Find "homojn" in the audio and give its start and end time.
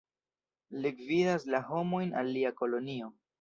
1.67-2.17